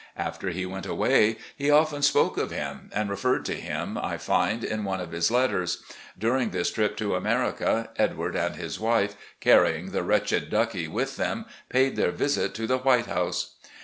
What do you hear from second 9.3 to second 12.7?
canying the wretched "Duclde" with them, paid their visit to